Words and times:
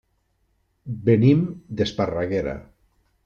Venim 1.09 1.45
d'Esparreguera. 1.81 2.59